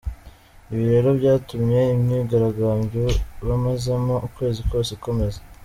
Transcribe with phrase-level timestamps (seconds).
[0.71, 3.05] Ibi rero byatumye imyigaragambyo
[3.47, 5.39] bamazemo ukwezi kose ikomeza.